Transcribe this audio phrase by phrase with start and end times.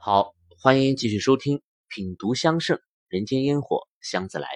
[0.00, 4.46] 好，欢迎继续收听《品读香盛人间烟火香自来》。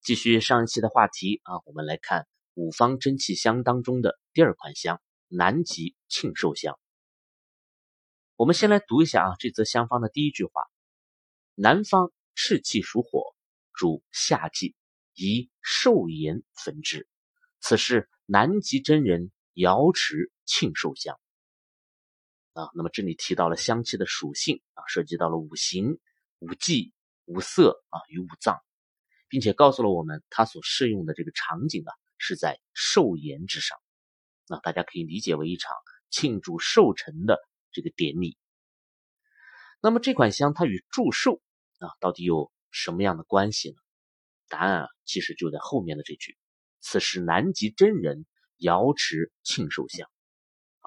[0.00, 6.78] 继续上一期的话题啊，我们来看五方真气香当中的第二款香——南极庆寿香。
[8.36, 10.52] 我们先来读一下啊这则香方的第一句话：
[11.56, 13.34] 南方赤气属火，
[13.74, 14.76] 主夏季，
[15.14, 17.08] 宜寿延焚之。
[17.60, 21.18] 此是南极真人瑶池庆寿香。
[22.58, 26.00] 啊，那么这里提到了香气的属性啊，涉及到了五行、
[26.40, 26.92] 五季、
[27.24, 28.58] 五色啊与五脏，
[29.28, 33.78] 并且告诉了我们它所适用的这个场景啊是在寿筵之上。
[34.48, 35.72] 那大家可以理解为一场
[36.10, 37.38] 庆祝寿辰的
[37.70, 38.36] 这个典礼。
[39.80, 41.40] 那么这款香它与祝寿
[41.78, 43.76] 啊到底有什么样的关系呢？
[44.48, 46.36] 答案啊其实就在后面的这句
[46.82, 50.10] ：“此时南极真人瑶池庆寿香。”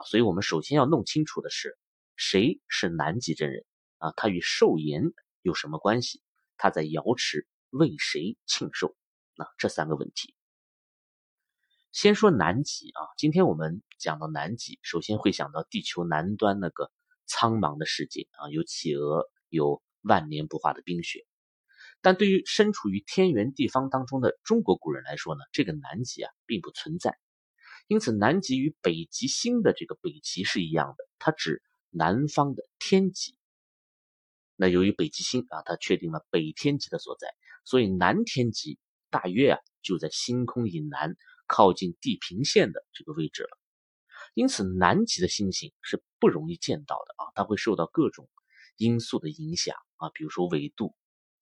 [0.06, 1.78] 所以，我们首先要弄清楚的是，
[2.16, 3.66] 谁是南极真人
[3.98, 4.12] 啊？
[4.16, 5.04] 他与寿延
[5.42, 6.22] 有什么关系？
[6.58, 8.96] 他在瑶池为谁庆寿？
[9.36, 10.36] 那这三个问题，
[11.92, 13.02] 先说南极啊。
[13.18, 16.92] 今天我们讲到南极，首先会想到地球南端那个
[17.26, 21.26] 苍茫的世界啊，有企鹅，有万年不化的冰雪。
[22.02, 27.18] 但对于身处于天圆地方当中的中国古人来说呢，这个南极啊，并不存在。
[27.92, 33.36] 因此，南极与北极星的这个北极是一样的，它指南方的天极。
[34.56, 37.28] 那由于北极星啊，它确定了北天极的所在，
[37.66, 43.60] 所以南天极大约啊就在星空以南、靠近地平线的这个位置了。
[44.36, 48.30] 因此，南极的星星是不容易见到的啊，它会受到各种
[48.78, 50.96] 因素的影响啊，比如说纬度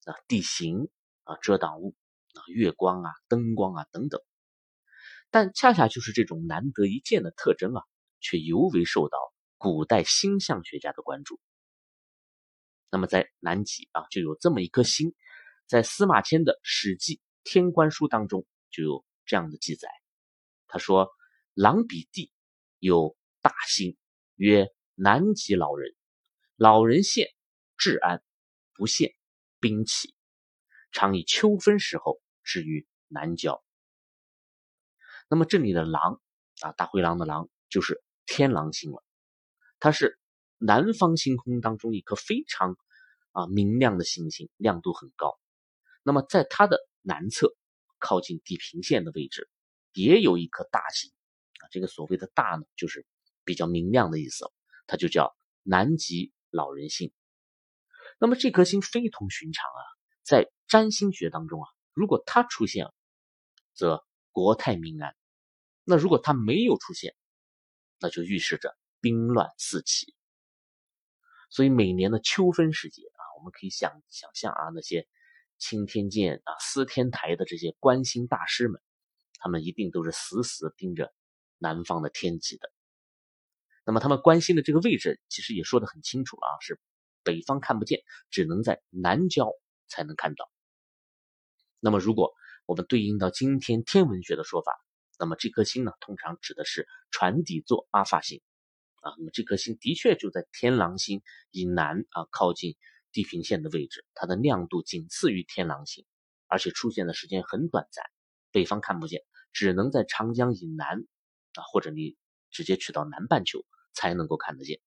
[0.04, 0.88] 啊、地形
[1.22, 1.94] 啊、遮挡物
[2.34, 4.20] 啊、月光啊、灯光啊等等。
[5.30, 7.82] 但恰恰就是这种难得一见的特征啊，
[8.20, 9.16] 却尤为受到
[9.58, 11.38] 古代星象学家的关注。
[12.90, 15.14] 那么在南极啊，就有这么一颗星，
[15.66, 19.88] 在司马迁的《史记天官书》当中就有这样的记载。
[20.66, 21.08] 他说
[21.54, 22.32] ：“狼比地
[22.80, 23.96] 有大星，
[24.34, 25.94] 曰南极老人。
[26.56, 27.28] 老人现，
[27.76, 28.20] 治安
[28.74, 29.14] 不现，
[29.60, 30.14] 兵器，
[30.90, 33.62] 常以秋分时候置于南郊。”
[35.30, 36.20] 那么这里的狼
[36.60, 39.04] 啊，大灰狼的狼就是天狼星了，
[39.78, 40.18] 它是
[40.58, 42.76] 南方星空当中一颗非常
[43.30, 45.38] 啊明亮的星星，亮度很高。
[46.02, 47.54] 那么在它的南侧，
[48.00, 49.48] 靠近地平线的位置，
[49.92, 51.12] 也有一颗大星
[51.60, 51.70] 啊。
[51.70, 53.06] 这个所谓的大呢，就是
[53.44, 54.50] 比较明亮的意思，
[54.88, 57.12] 它就叫南极老人星。
[58.18, 59.82] 那么这颗星非同寻常啊，
[60.24, 62.94] 在占星学当中啊，如果它出现了，
[63.74, 65.14] 则国泰民安。
[65.90, 67.16] 那如果它没有出现，
[67.98, 70.14] 那就预示着兵乱四起。
[71.50, 75.08] 所以每年的秋分时节啊，我们可以想想象啊，那些
[75.58, 78.80] 青天剑啊、司天台的这些观星大师们，
[79.40, 81.12] 他们一定都是死死盯着
[81.58, 82.70] 南方的天气的。
[83.84, 86.78] 那么他们关心的这个位置，其实也说得很清楚了啊，是
[87.24, 89.50] 北方看不见，只能在南郊
[89.88, 90.48] 才能看到。
[91.80, 92.32] 那么如果
[92.66, 94.78] 我们对应到今天天文学的说法，
[95.20, 98.40] 那么这颗星呢，通常指的是船底座阿法星
[99.02, 99.12] 啊。
[99.18, 101.20] 那么这颗星的确就在天狼星
[101.50, 102.74] 以南啊，靠近
[103.12, 106.06] 地平线的位置，它的亮度仅次于天狼星，
[106.46, 108.02] 而且出现的时间很短暂，
[108.50, 109.22] 北方看不见，
[109.52, 111.04] 只能在长江以南
[111.52, 112.16] 啊，或者你
[112.50, 114.80] 直接去到南半球才能够看得见。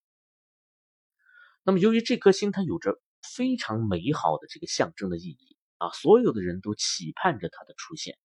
[1.62, 8.18] 那么由于这颗星它有着非常美好的这个象征的意义啊，所有的人都期盼着它的出现。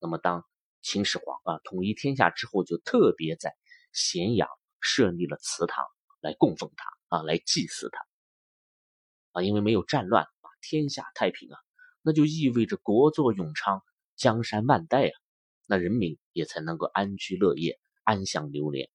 [0.00, 0.46] 那么当
[0.84, 3.56] 秦始皇啊，统一天下之后，就特别在
[3.92, 4.46] 咸阳
[4.80, 5.82] 设立了祠堂
[6.20, 8.06] 来供奉他啊，来祭祀他
[9.32, 9.42] 啊。
[9.42, 11.58] 因为没有战乱啊，天下太平啊，
[12.02, 13.82] 那就意味着国祚永昌，
[14.14, 15.12] 江山万代啊，
[15.66, 18.90] 那人民也才能够安居乐业，安享流连。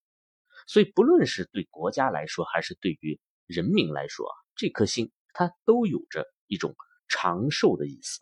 [0.68, 6.76] 所以，不论是对国家来说，还是对于人民来说啊，这颗心它都有着一种
[7.08, 8.20] 长寿的意思。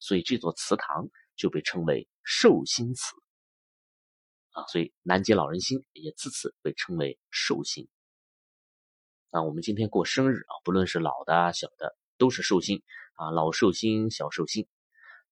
[0.00, 2.08] 所以，这座祠堂就被称为。
[2.28, 3.14] 寿星祠
[4.50, 7.88] 啊，所以南极老人星也自此被称为寿星。
[9.30, 12.82] 啊，我们今天过生日啊，不论是老的小的，都是寿星
[13.14, 14.66] 啊，老寿星、小寿星。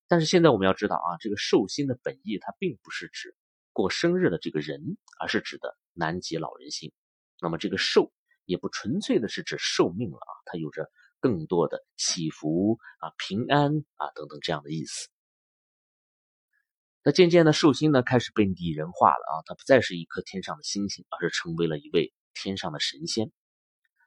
[0.06, 3.34] 但是现在我们要知道啊，这个寿星的本意，它并不是指
[3.72, 6.92] 过生日的这个人，而是指的南极老人星。
[7.40, 8.12] 那么这个寿
[8.44, 15.08] 也不纯粹的是指寿命了啊，它有着更多的祈福啊、平安啊等等这样的意思。
[17.06, 23.30] 那渐渐的，寿星呢开始被拟人化了啊，它不再是一颗天上的星星，而是成为了一位天上的神仙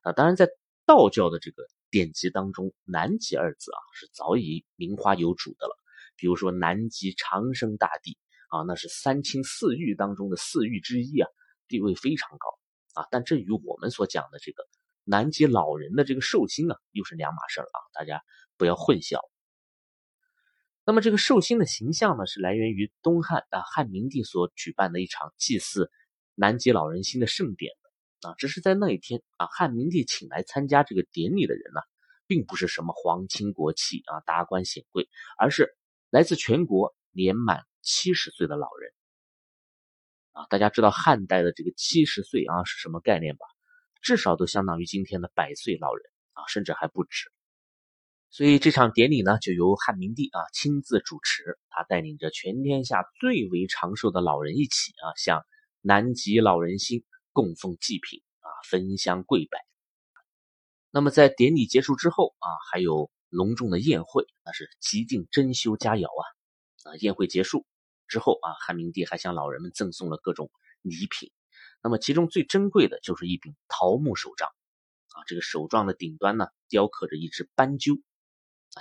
[0.02, 0.14] 啊。
[0.14, 0.50] 当然，在
[0.84, 1.62] 道教的这个
[1.92, 5.78] 典籍当中，南极二字啊是早已名花有主的了。
[6.16, 8.18] 比如说南极长生大帝
[8.50, 11.30] 啊，那是三清四御当中的四御之一啊，
[11.68, 12.48] 地位非常高
[13.00, 13.08] 啊。
[13.12, 14.64] 但这与我们所讲的这个
[15.04, 18.24] 南极老人的这个寿星啊，又是两码事啊，大家
[18.58, 19.20] 不要混淆。
[20.90, 25.92] 那么这个寿星的形象呢，是来源于东汉啊汉明帝所举办的一场祭祀
[26.34, 27.74] 南极老人星的盛典
[28.22, 28.36] 的啊。
[28.38, 31.82] 只是在那一天啊，汉明帝请来参加这个典礼的人呢，
[32.26, 35.76] 并不是什么皇亲国戚啊达官显贵，而是
[36.10, 38.94] 来自全国年满七十岁的老人
[40.32, 40.48] 啊。
[40.50, 43.46] 大家知道汉代的这个七十岁啊是什么概念吧？
[44.02, 47.30] 至少都相当于今天的百岁老人啊，甚至还不止。
[48.30, 55.46] 所以这场典礼呢，就由汉明帝啊亲自主持，他带领着全天下最为长寿的老人一起啊，向
[55.82, 59.66] 南极老人星供奉祭品啊，焚香跪拜。
[60.92, 66.24] 那么在典礼结束之后啊，还有隆重的宴会，那是极尽珍馐佳肴啊。
[66.84, 67.66] 啊，宴会结束
[68.08, 70.52] 之后啊，汉明帝还向老人们赠送了各种
[70.82, 71.32] 礼品。
[71.82, 74.50] 那么其中最珍贵的就是一柄桃木手杖
[75.14, 78.02] 啊，这个手杖的顶端呢，雕刻着一只斑鸠。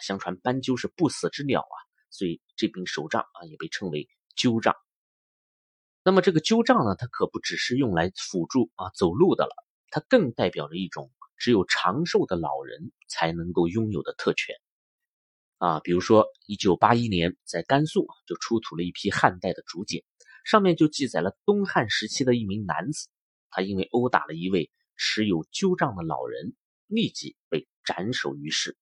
[0.00, 1.76] 相传斑鸠是不死之鸟啊，
[2.10, 4.75] 所以这柄手杖啊也被称为鸠杖。
[6.02, 9.54] 那么这个鸠杖呢，它可不只是用来辅助啊走路的了，
[9.90, 14.54] 它更代表着一种只有长寿的老人才能够拥有的特权
[15.58, 15.81] 啊。
[15.81, 20.04] 比如说，一九八一年在甘肃就出土了一批汉代的竹简，
[20.44, 23.08] 上面就记载了东汉时期的一名男子，
[23.50, 26.54] 他因为殴打了一位持有鸠杖的老人，
[26.87, 28.76] 立即被斩首于世。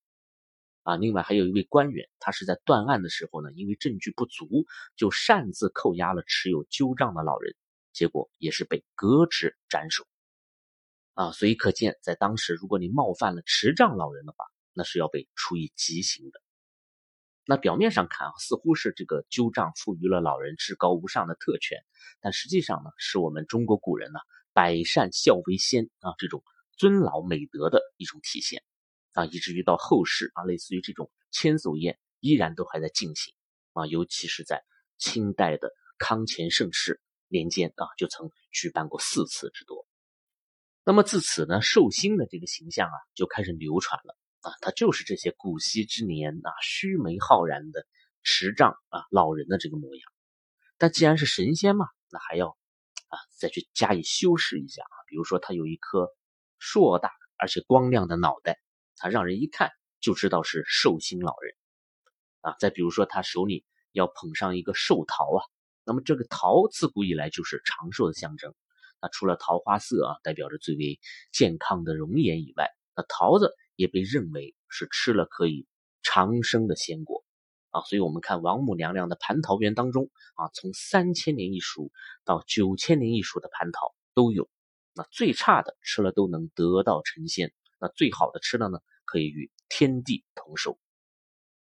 [0.85, 4.67] 啊，另外还有一位官员，他是在断案的时候呢，因为证据不足，
[4.97, 7.57] 就擅自扣押了持有鸠杖的老人，
[7.93, 10.07] 结果也是被革职斩首。
[11.15, 14.45] 啊，所以可见，在当时，如果你冒犯了持杖老人的话，
[14.75, 16.41] 那是要被处以极刑的。
[17.47, 21.79] 那表面上看啊，似乎是这个鸠杖赋予了老人至高无上的特权，
[22.21, 24.19] 但实际上呢，是我们中国古人呢
[24.53, 26.43] “百善孝为先”啊这种
[26.77, 28.63] 尊老美德的一种体现。
[29.15, 33.33] 啊，以至于到后世啊，类似于这种千叟宴依然都还在进行
[33.73, 34.65] 啊，尤其是在
[34.99, 39.87] 清代的康乾盛世年间啊，就曾举办过四次之多。
[40.85, 47.87] 那么自此呢，寿星的这个形象啊，就开始流传了啊，他就是这些古稀之年啊，须眉浩然的
[48.23, 50.03] 持杖啊老人的这个模样。
[50.77, 56.09] 但既然是神仙嘛，那还要啊再去加以修饰一下啊，比如说他有一颗
[56.59, 58.59] 硕大而且光亮的脑袋。
[58.97, 59.71] 他让人一看
[60.01, 61.55] 就知道是寿星老人
[62.41, 62.57] 啊！
[62.59, 65.41] 再比如说，他手里要捧上一个寿桃啊，
[65.85, 68.55] 那么这个桃自古以来就是长寿的象征。
[69.01, 71.01] 那除了桃花色啊，代表着最为
[71.33, 75.67] 健康的容颜以外，那桃子也被认为是吃了可以
[76.03, 77.25] 长生的鲜果
[77.71, 77.83] 啊。
[77.83, 81.91] 所以，我们看王母娘娘的蟠桃园当中啊，从三千年一熟
[82.25, 84.49] 到九千年一熟的蟠桃都有。
[84.95, 87.53] 那最差的吃了都能得道成仙。
[87.79, 90.79] 那最好的吃的呢，可以与天地同寿。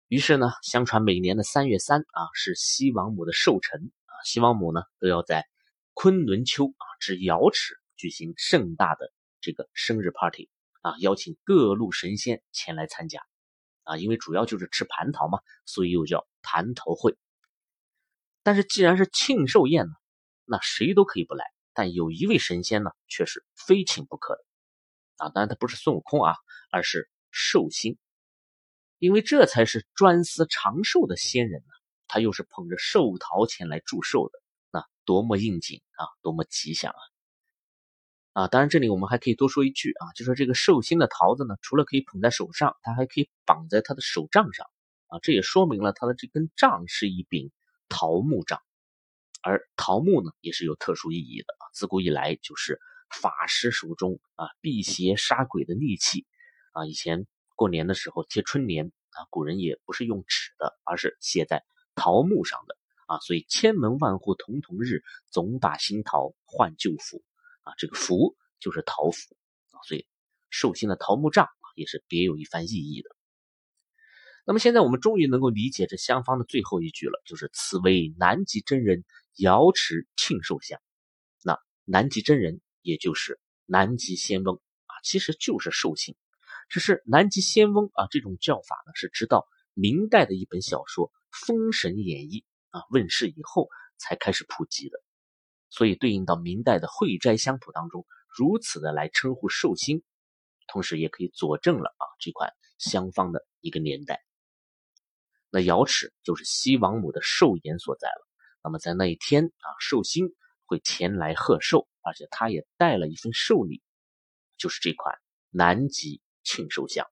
[0.08, 5.46] 于是呢，相传每年的三月三啊，是西王母的寿辰啊，西王母呢都要在
[5.94, 9.12] 昆仑丘啊之瑶池举行盛大的
[9.42, 10.50] 这个生日 party
[10.82, 13.22] 啊，邀请各路神仙前来参加
[13.84, 17.18] 啊，因为主要就是吃蟠桃嘛，所以又叫蟠桃会。
[18.44, 19.92] 但是既然是庆寿宴呢，
[20.46, 24.46] 那谁都可以不来，但有一位神仙呢，却是非请不可的。
[25.18, 26.36] 啊，当然他不是孙悟空啊，
[26.72, 27.98] 而是寿星，
[29.00, 31.74] 因为这才是专司长寿的仙人呢。
[32.08, 34.40] 他又是捧着寿桃前来祝寿的，
[34.72, 38.44] 那多么应景啊，多么吉祥啊！
[38.44, 44.66] 啊，当然这里我们还可以多说一句啊，就说这个寿星的桃子呢，除了可以捧在手上，它还可以绑在他的手杖上
[45.08, 47.52] 啊，这也说明了他的这根杖是一柄
[47.90, 48.62] 桃木杖，
[49.42, 52.80] 而桃木呢，也是有特殊意义的啊，自古以来就是。
[53.10, 56.26] 法师手中啊，辟邪杀鬼的利器
[56.74, 61.64] 啊，以前过年的时候贴春联啊，古人也不是用纸的，而是写在
[61.96, 67.24] 桃木上的啊，所以千门万户曈曈日，总把新桃换旧符
[67.64, 69.36] 啊，这个符就是桃符
[69.72, 70.06] 啊，所以
[70.50, 73.10] 寿星的桃木杖啊，也是别有一番意义的。
[74.46, 79.04] 那么现在我们终于能够理解这香方的最后一句了，就是此为南极真人
[79.38, 80.80] 瑶池庆寿香。
[81.44, 82.62] 那南极真人。
[82.88, 86.16] 也就是南极仙翁啊，其实就是寿星，
[86.70, 92.46] 只是南极仙翁啊这种叫法呢，是直到明代的一本小说《封神演义》
[92.78, 93.68] 啊问世以后
[93.98, 94.98] 才开始普及的，
[95.70, 100.02] 所以对应到明代的《会斋乡谱》当中，如此的来称呼寿星
[100.72, 104.24] 同时也可以佐证了啊这款香方的一个年代。
[105.50, 108.28] 那瑶池就是西王母的寿筵所在了。
[108.64, 110.34] 那么在那一天啊，寿星
[110.68, 113.82] 会前来贺寿，而且他也带了一份寿礼，
[114.58, 115.18] 就是这款
[115.50, 117.08] 南极庆寿香。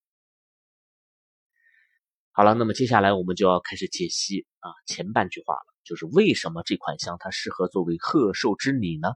[2.31, 9.07] 好了，那么接下来我们就要开始解析啊前半句话了，就是为什么这款香它适合作为贺寿之礼呢？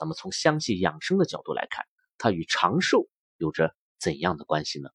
[0.00, 1.86] 那么从香气养生的角度来看，
[2.16, 4.88] 它与长寿有着怎样的关系呢？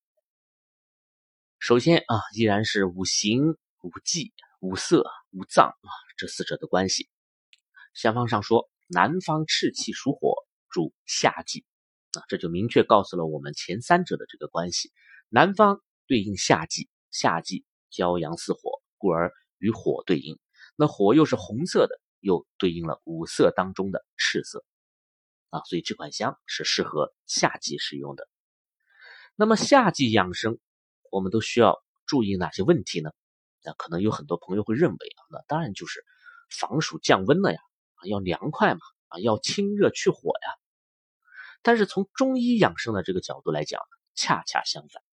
[1.59, 3.51] 首先啊，依然是五行、
[3.83, 7.07] 五季、五色、五脏啊这四者的关系。
[7.95, 10.35] 香方上说，南方赤气属火，
[10.69, 11.65] 主夏季
[12.11, 14.91] 啊，这就明确告诉了我们前三者的这个关系。
[15.29, 16.87] 南方对应夏季。
[17.11, 20.37] 夏季骄阳似火，故而与火对应。
[20.75, 24.65] 那火又是红色的，又对应了五色当中的赤色
[25.49, 28.27] 啊，所以这款香是适合夏季使用的。
[29.37, 30.59] 那么夏季养生，
[31.09, 33.11] 我们都需要注意哪些问题呢？
[33.63, 36.03] 那可能有很多朋友会认为啊，那当然就是
[36.49, 37.59] 防暑降温了呀，
[38.05, 40.49] 要凉快嘛，啊要清热去火呀。
[41.61, 43.81] 但是从中医养生的这个角度来讲，
[44.13, 45.03] 恰恰相反。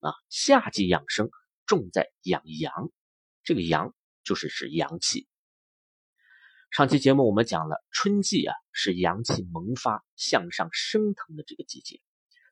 [0.00, 1.30] 啊，夏季养生
[1.66, 2.90] 重在养阳，
[3.42, 5.26] 这个阳就是指阳气。
[6.70, 12.00] 上期节目我们讲了，春季啊是阳气萌发、向上升腾的这个季节，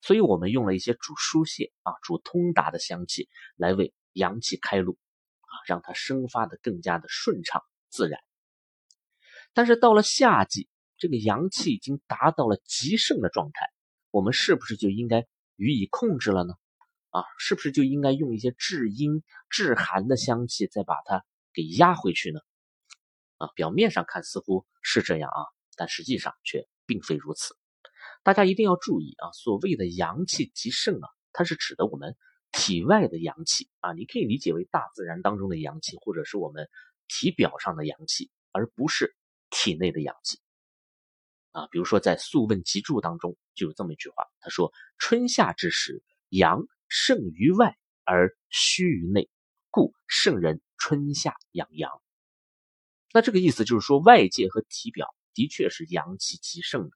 [0.01, 4.99] 所以我们用了一些主疏泄啊、主通达的香气来为阳气开路
[5.43, 8.19] 啊，让它生发的更加的顺畅自然。
[9.57, 13.71] 但是到了夏季，这个阳气已经达到了极盛的状态，
[14.11, 16.53] 我们是不是就应该予以控制了呢？
[17.09, 22.41] 啊，是不是就应该用一些制阴制寒的香气，再把它给压回去呢？
[23.39, 25.41] 啊，表面上看似乎是这样啊，
[25.75, 27.57] 但实际上却并非如此。
[28.23, 32.15] 大家一定要注意啊，所谓的阳气极盛啊，它是指的我们
[32.53, 36.69] 体外的阳气啊，你可以理解为大自然当中的阳气，或者是我们
[37.09, 39.17] 体表上的阳气，而不是
[39.51, 40.41] 体内的阳气。
[41.53, 49.29] 啊，比如说在《素问·集注》当中就有这么一句话，他说：“春夏之时，阳。”盛于外而虚于内，
[49.73, 51.91] 故圣人春夏养阳。
[53.13, 56.91] 那这个意思就是说，外界和体表的确是阳气极盛的，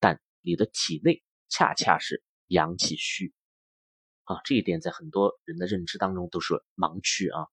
[0.00, 3.32] 但你的体内恰恰是阳气虚
[4.24, 4.40] 啊。
[4.42, 7.46] 这一点在很多人的认知当中都是盲区啊。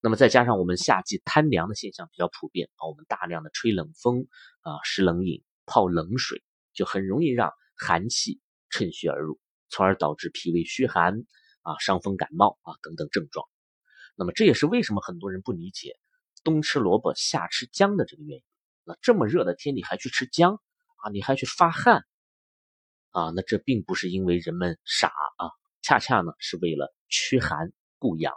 [0.00, 4.26] 那么再加上我们夏季贪凉的现象比较普遍啊，我们大量的吹冷风
[4.62, 6.42] 啊、食冷饮、泡冷水，
[6.72, 8.40] 就很容易让寒气
[8.70, 9.38] 趁虚而入。
[9.72, 11.14] 从而导致脾胃虚寒
[11.62, 13.46] 啊、伤风感冒啊等等症状。
[14.16, 15.96] 那么这也是为什么很多人不理解
[16.42, 18.44] 冬吃萝卜夏吃姜的这个原因。
[18.82, 20.60] 那这么热的天你还去吃姜
[20.96, 21.10] 啊？
[21.12, 22.04] 你还去发汗
[23.10, 23.30] 啊？
[23.36, 25.50] 那这并不是因为人们傻啊，
[25.82, 28.34] 恰恰呢是为了驱寒固阳。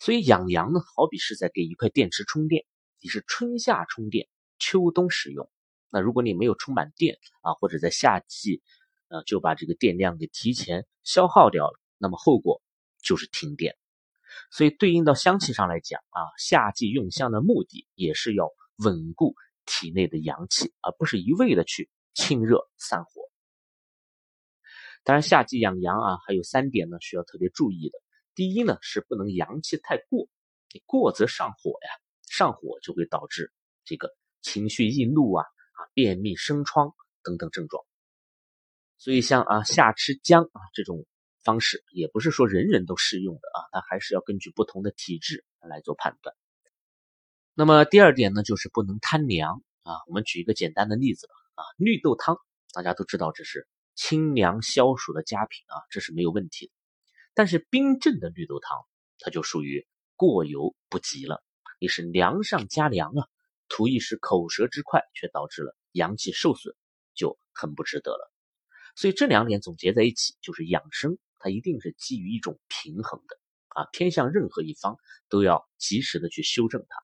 [0.00, 2.64] 所以养阳呢，好比是在给一块电池充电，
[3.00, 4.28] 你是春夏充电，
[4.58, 5.48] 秋冬使用。
[5.90, 8.60] 那如果你没有充满电啊，或者在夏季。
[9.12, 12.62] 呃，就把这个电量给提前消耗掉了，那么后果
[13.02, 13.76] 就是停电。
[14.52, 19.34] 所以对应到香气上来讲啊，夏季用香的目的也是要稳固
[19.66, 23.10] 体内的阳气，而不是一味的去清热散火。
[25.02, 27.98] 当然，夏季养阳啊，还有三点呢需要特别注意的。
[28.34, 30.28] 第一呢，是不能阳气太过，
[30.72, 31.90] 你过则上火呀，
[32.28, 33.52] 上火就会导致
[33.84, 37.84] 这个情绪易怒啊啊，便秘生疮等等症状。
[38.98, 41.06] 所以像啊夏吃姜啊这种
[41.42, 46.34] 方式，也不是说人人都适用的啊，它还是要根据不同的体质来做判断。
[47.54, 49.94] 那么第二点呢，就是不能贪凉啊。
[50.06, 52.38] 我们举一个简单的例子吧啊，绿豆汤
[52.72, 56.72] 大家都知道这是清凉消暑的佳品啊，这是没有问题的。
[57.40, 58.84] 但是冰镇的绿豆汤，
[59.18, 61.42] 它就属于过犹不及了，
[61.78, 63.26] 你是凉上加凉啊，
[63.66, 66.76] 图一时口舌之快，却导致了阳气受损，
[67.14, 68.30] 就很不值得了。
[68.94, 74.98] 所以这两点总结在一起，就是养生，它一定是基于一种平衡的啊，偏向任何一方
[75.30, 77.02] 都要及时的去修正它。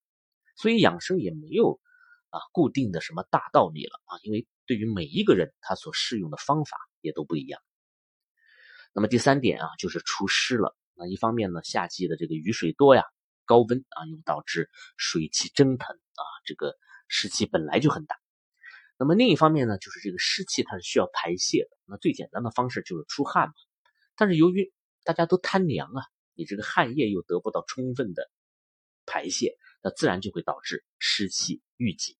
[0.55, 1.81] 所以养生也没有
[2.28, 7.59] 啊固定的什么大道理了啊，因为对于每一个人他所适用的方法也都不一样。
[8.97, 10.75] 那么第三点啊，就是除湿了。
[10.95, 13.05] 那一方面呢，夏季的这个雨水多呀，
[13.45, 16.75] 高温啊又导致水汽蒸腾啊，这个
[17.07, 18.17] 湿气本来就很大。
[18.97, 21.76] 那么另一方面呢，就是这个湿气它是需要排泄的。
[21.85, 23.53] 那最简单的方式就是出汗嘛。
[24.17, 24.73] 但是由于
[25.05, 28.31] 大家都贪凉啊，你这个汗液又得不到充分的
[29.05, 32.17] 排泄，那自然就会导致湿气郁积。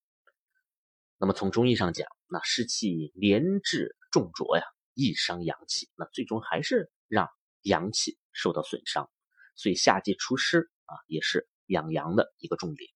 [1.17, 4.65] 那么从中医上讲，那湿气连滞重浊呀，
[4.97, 7.29] 易伤阳气，那最终还是让
[7.61, 9.11] 阳气受到损伤。
[9.55, 12.91] 所以夏季除湿啊，也是养阳的一个重点。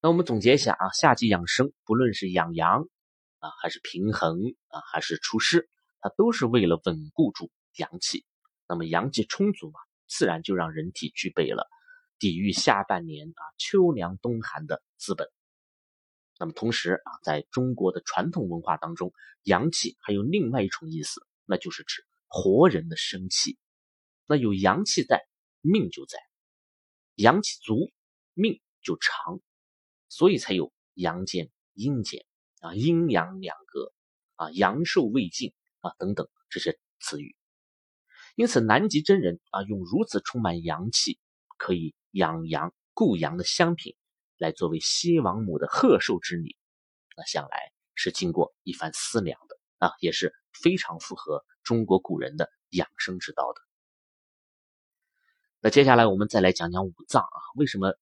[0.00, 2.88] 那我们总结一下啊，夏季养生，不论是养阳
[3.40, 5.68] 啊，还是平衡啊，还是除湿，
[6.00, 8.24] 它都是为了稳固住阳气。
[8.68, 11.66] 那么阳气充足嘛，自然就让人体具备了
[12.20, 15.28] 抵御下半年啊秋凉冬寒的资本。
[16.40, 23.58] 那么同时啊，在中国的传统文化当中，阳气还有另外一重意思，那就是指活人的生气。
[24.26, 25.20] 那有阳气在，
[25.60, 26.16] 命就在；
[27.14, 27.92] 阳气足，
[28.32, 29.42] 命就长。
[30.08, 32.24] 所以才有阳间、阴间
[32.60, 33.92] 啊，阴阳两隔
[34.36, 37.36] 啊，阳寿未尽啊等等这些词语。
[38.34, 41.18] 因此，南极真人啊，用如此充满阳气、
[41.58, 43.94] 可以养阳固阳的香品
[44.40, 46.56] 来作为西王母的贺寿之礼，
[47.16, 53.60] 那想来是经过一番思量的啊，也是非常符合中国古人的养生之道的。
[55.60, 57.94] 那接下来我们再来讲讲五脏啊，为什么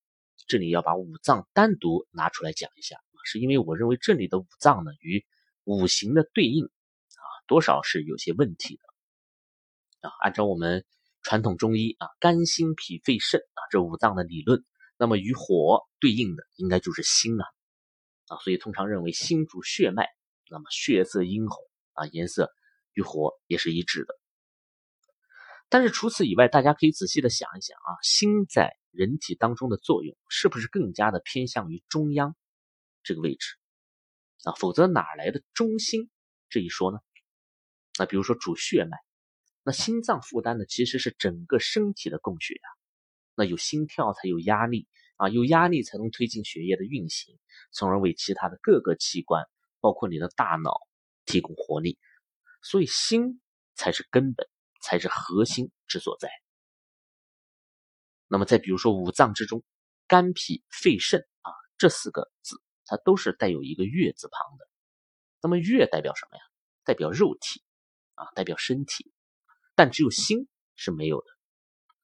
[0.47, 2.97] 这里要把五脏单独拿出来讲一下？
[3.25, 5.25] 是因为我认为这里的五脏呢，与
[5.65, 10.13] 五行的对应啊，多少是有些问题的啊。
[10.23, 10.85] 按照我们
[11.21, 14.63] 传统中医啊，肝、心、脾、肺、肾啊这五脏的理论，
[14.99, 17.45] 那么与火对应的应该就是心啊
[18.27, 20.09] 啊，所以通常认为心主血脉，
[20.49, 21.57] 那么血色殷红
[21.93, 22.51] 啊，颜色
[22.91, 24.13] 与火也是一致的。
[25.69, 32.35] 但是除此以外，大家可以仔细的想一想啊，心在人体当中的作用是不是更加的偏向于中央
[33.01, 33.55] 这个位置
[34.43, 34.51] 啊？
[34.59, 36.09] 否则哪来的中心
[36.49, 36.99] 这一说呢？
[37.97, 38.97] 那比如说主血脉，
[39.63, 42.78] 那心脏负担的其实是整个身体的供血呀。
[43.39, 47.39] 那有心跳才有压力啊，有压力才能推进血液的运行，
[47.71, 49.45] 从而为其他的各个器官，
[49.79, 50.81] 包括你的大脑
[51.25, 51.97] 提供活力。
[52.61, 53.39] 所以心
[53.73, 54.45] 才是根本。
[54.81, 56.29] 才是核心之所在。
[58.29, 59.61] 那么再比如说五脏之中，
[60.07, 64.65] 肝、脾、肺、肾啊，这四个字它都是带有一个月字旁的。
[65.41, 66.43] 那么月代表什么呀？
[66.85, 67.61] 代表肉体
[68.15, 69.11] 啊，代表身体。
[69.75, 71.27] 但只有心是没有的。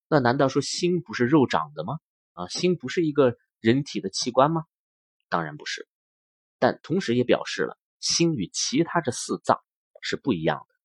[0.08, 2.00] 那难道说心不是肉长的吗？
[2.34, 4.66] 啊，心不是一个人体的器官吗？
[5.30, 5.88] 当然不是。
[6.60, 9.64] 但同时也表示了心与其他这四脏
[10.02, 10.76] 是不一样的。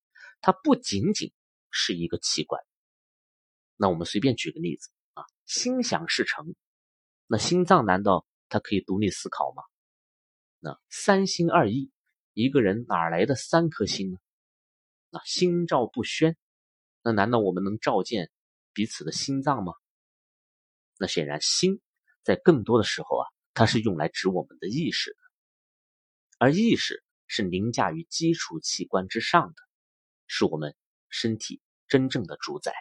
[0.41, 1.33] 它不仅仅。
[1.73, 2.61] 是一个器官。
[3.77, 6.57] 那我们随便举个例子啊，心想事成，
[7.29, 9.63] 那心脏难道它可以独立思考吗？
[10.59, 11.93] 那三心二意，
[12.35, 14.19] 一个人哪来的三颗心呢？
[15.11, 16.37] 那心照不宣，
[17.05, 18.33] 那难道我们能照见
[18.81, 19.75] 彼此的心脏吗？
[20.99, 21.83] 那显然，心
[22.23, 25.19] 在更多的时候啊，它是用来指我们的意识的，
[26.39, 29.55] 而意识是凌驾于基础器官之上的，
[30.27, 30.75] 是我们。
[31.11, 32.73] 身体真正的主宰，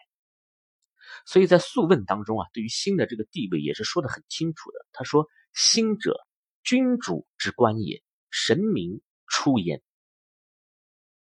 [1.25, 4.85] 所以在《素问》当中啊，对于心的这个地位也是说的很清楚的。
[4.93, 6.15] 他说：“心者，
[6.63, 9.81] 君主之官也，神明出焉。”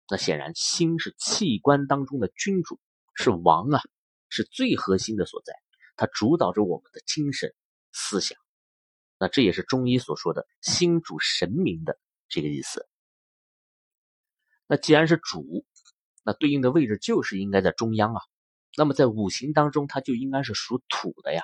[0.09, 2.79] 那显然，心是器官当中的君主，
[3.15, 3.81] 是王啊，
[4.29, 5.55] 是最核心的所在，
[5.97, 7.55] 它主导着我们的精神
[7.93, 8.39] 思想。
[9.19, 12.87] 那这也是中医所说的“心主神明”的这个意思。
[14.67, 15.65] 那既然是主，
[16.23, 18.21] 那对应的位置就是应该在中央啊，
[18.77, 21.43] 那么在五行当中，它就应该是属土的呀，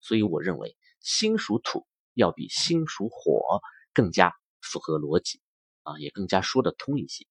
[0.00, 3.60] 所以我认为心属土要比心属火
[3.92, 5.40] 更加符合逻辑
[5.82, 7.26] 啊，也更加说得通一些。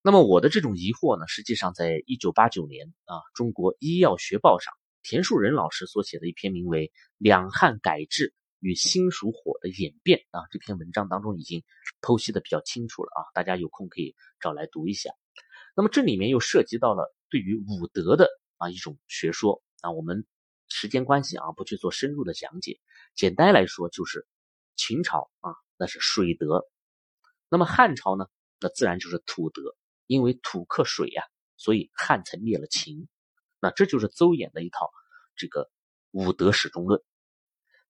[0.00, 11.64] 那么我的这种疑惑呢，实际上在一九八九年啊，《中国医药学报》上，田树人老师所写的一篇名为《两汉改制与心属火的演变》啊，这篇文章当中已经
[12.00, 15.10] 剖析的比较清楚了啊，大家有空可以找来读一下。
[15.74, 20.26] 那么这里面又涉及到了对于五德的啊一种学说啊，我们
[20.68, 22.78] 时间关系啊不去做深入的讲解。
[23.14, 24.26] 简单来说就是
[24.76, 26.64] 秦朝啊那是水德，
[27.48, 28.26] 那么汉朝呢
[28.60, 29.76] 那自然就是土德，
[30.08, 31.22] 因为土克水呀，
[31.56, 33.06] 所以汉才灭了秦。
[33.60, 34.90] 那这就是邹衍的一套
[35.36, 35.70] 这个
[36.10, 37.00] 五德始终论。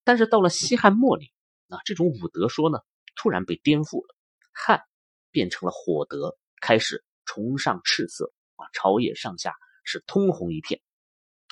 [0.04, 1.30] 但是到了西汉末年
[1.68, 2.80] 啊，这种五德说呢
[3.16, 4.14] 突然被颠覆了，
[4.52, 4.82] 汉
[5.30, 7.02] 变成了火德，开始。
[7.30, 9.54] 崇尚赤色啊，朝野上下
[9.84, 10.80] 是通红一片。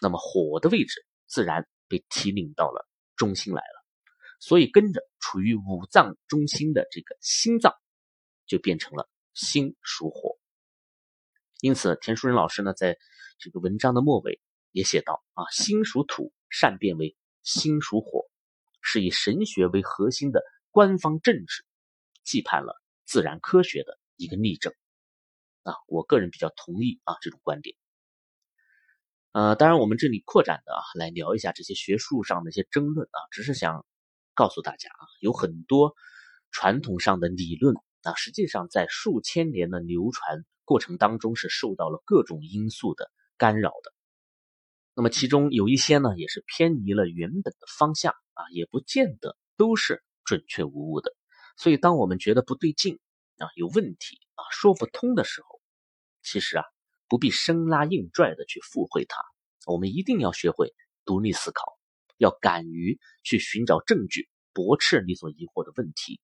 [0.00, 3.85] 那么火的位置自然被提领到了中心来了，
[4.40, 7.74] 所以跟着处于五脏中心的这个心脏
[8.46, 10.36] 就变成了心属火。
[11.61, 12.99] 因此，田书人老师呢，在
[13.38, 14.40] 这个文章的末尾
[14.73, 18.27] 也写道啊，心属土善变为心属火，
[18.83, 21.64] 是以神学为核心的官方政治，
[22.23, 24.73] 既判了自然科学的一个例证。
[25.62, 27.75] 啊，我个人比较同意啊这种观点。
[29.33, 33.85] 呃，当然我们这里扩展的啊来聊一下这些学术上的一些争论啊，只是想
[34.35, 35.95] 告诉大家啊，有很多
[36.51, 37.75] 传统上的理论
[38.07, 43.92] 啊，实际上在数千年的流传过程当中是受到了各种因素的干扰的。
[44.95, 51.14] 那么其中有一些呢，也是偏离了原本的方向啊，也不见得都是准确无误的。
[51.59, 52.99] 所以，当我们觉得不对劲
[53.38, 55.61] 啊，有问题啊，说不通的时候，
[56.23, 56.64] 其实啊，
[57.09, 59.16] 不必生拉硬拽的去附会它。
[59.66, 61.79] 我们一定要学会独立思考，
[62.19, 66.21] 要敢于去寻找证据，驳斥你所疑惑的问题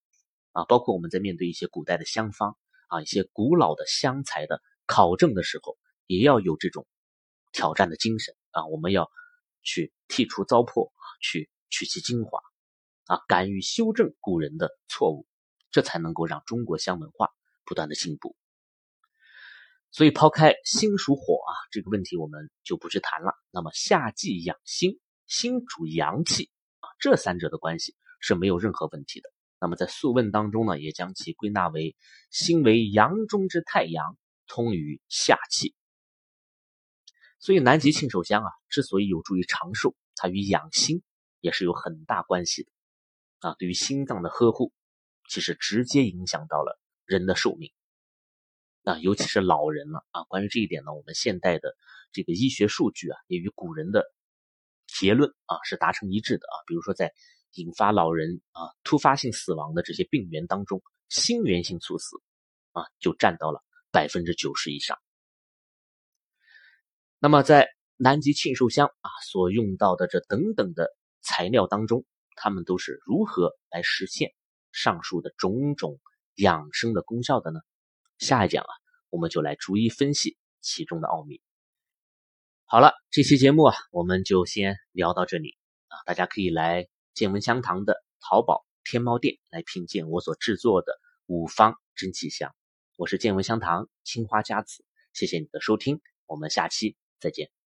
[0.53, 0.63] 啊。
[0.65, 6.87] 包括我们在面对一些古代的香方啊，一些古老的香材的考证的时候，也要有这种
[7.51, 8.33] 挑战的精神。
[8.51, 9.09] 啊，我们要
[9.63, 12.39] 去剔除糟粕，去取其精华
[13.07, 15.27] 啊，敢于修正古人的错误，
[15.71, 17.29] 这才能够让中国香文化
[17.65, 18.35] 不断的进步。
[19.89, 23.33] 所以，抛开心属火啊这个问题，我们就不去谈了。
[23.49, 29.32] 那么，夏季养心，心主阳气啊，这三者的关系是没有任何问题的。
[29.63, 31.95] 那么，在《素问》当中呢，也将其归纳为
[32.29, 35.73] 心为阳中之太阳，通于下气。
[37.39, 41.01] 所以南极庆寿香啊，之所以有助于长寿，它与养心
[41.39, 42.71] 也是有很大关系的
[43.39, 43.55] 啊。
[43.57, 44.73] 对于心脏的呵护，
[45.29, 47.71] 其实直接影响到了人的寿命。
[48.81, 50.23] 那尤其是老人了啊。
[50.25, 51.77] 关于这一点呢，我们现代的
[52.11, 54.03] 这个医学数据啊，也与古人的
[54.99, 56.55] 结论啊是达成一致的啊。
[56.67, 57.11] 比如说，在
[57.53, 62.17] 引发老人啊突发性死亡的这些病源当中，心源性猝死
[62.71, 64.97] 啊就占到了百分之九十以上。
[67.19, 70.89] 那么，在南极庆寿香啊所用到的这等等的
[71.21, 74.33] 材料当中，他们都是如何来实现
[74.71, 75.99] 上述的种种
[76.35, 77.59] 养生的功效的呢？
[78.17, 78.71] 下一讲啊，
[79.09, 81.39] 我们就来逐一分析其中的奥秘。
[82.65, 85.57] 好了，这期节目啊，我们就先聊到这里
[85.89, 92.55] 啊，大家可以来见闻香堂的淘宝天猫店来品鉴我所制作的五方真气香。
[92.97, 96.97] 我是见闻香堂青花家子，谢谢你的收听，我们下期。
[97.19, 97.62] 再见。